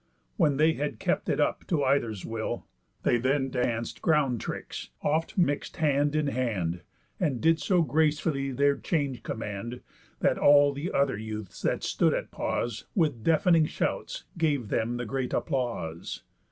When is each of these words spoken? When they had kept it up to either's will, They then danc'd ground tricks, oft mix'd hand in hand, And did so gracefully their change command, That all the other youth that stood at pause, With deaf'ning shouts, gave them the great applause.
When 0.35 0.57
they 0.57 0.73
had 0.73 0.97
kept 0.97 1.29
it 1.29 1.39
up 1.39 1.67
to 1.67 1.83
either's 1.83 2.25
will, 2.25 2.65
They 3.03 3.19
then 3.19 3.51
danc'd 3.51 4.01
ground 4.01 4.41
tricks, 4.41 4.89
oft 5.03 5.37
mix'd 5.37 5.77
hand 5.77 6.15
in 6.15 6.25
hand, 6.25 6.81
And 7.19 7.39
did 7.39 7.59
so 7.59 7.83
gracefully 7.83 8.49
their 8.49 8.77
change 8.77 9.21
command, 9.21 9.81
That 10.21 10.39
all 10.39 10.73
the 10.73 10.91
other 10.91 11.17
youth 11.17 11.61
that 11.61 11.83
stood 11.83 12.15
at 12.15 12.31
pause, 12.31 12.87
With 12.95 13.23
deaf'ning 13.23 13.67
shouts, 13.67 14.23
gave 14.39 14.69
them 14.69 14.97
the 14.97 15.05
great 15.05 15.33
applause. 15.33 16.23